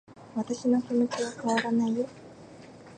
[0.35, 2.09] 私の気持ちは変わらないよ